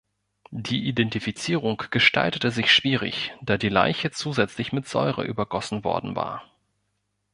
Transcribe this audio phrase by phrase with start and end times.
[0.49, 6.43] Die Identifizierung gestaltete sich schwierig, da die Leiche zusätzlich mit Säure übergossen worden war.